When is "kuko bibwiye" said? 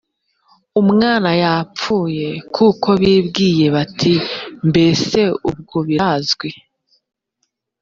2.55-3.65